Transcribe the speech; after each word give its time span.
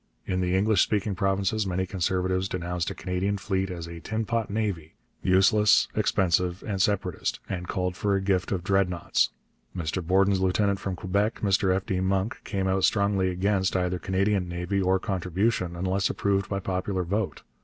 In 0.25 0.41
the 0.41 0.55
English 0.55 0.81
speaking 0.81 1.13
provinces 1.13 1.67
many 1.67 1.85
Conservatives 1.85 2.49
denounced 2.49 2.89
a 2.89 2.95
Canadian 2.95 3.37
fleet 3.37 3.69
as 3.69 3.85
'a 3.85 3.99
tinpot 3.99 4.49
navy,' 4.49 4.95
useless, 5.21 5.87
expensive, 5.95 6.63
and 6.65 6.81
separatist, 6.81 7.39
and 7.47 7.67
called 7.67 7.95
for 7.95 8.15
a 8.15 8.19
gift 8.19 8.51
of 8.51 8.63
Dreadnoughts. 8.63 9.29
Mr 9.77 10.01
Borden's 10.03 10.39
lieutenant 10.41 10.79
from 10.79 10.95
Quebec, 10.95 11.41
Mr 11.41 11.71
F. 11.71 11.85
D. 11.85 11.99
Monk, 11.99 12.41
came 12.43 12.67
out 12.67 12.83
strongly 12.83 13.29
against 13.29 13.75
either 13.75 13.99
Canadian 13.99 14.49
navy 14.49 14.81
or 14.81 14.97
contribution, 14.97 15.75
unless 15.75 16.09
approved 16.09 16.49
by 16.49 16.59
popular 16.59 17.03
vote. 17.03 17.43